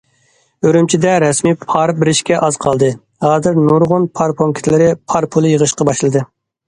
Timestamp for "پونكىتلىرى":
4.41-4.89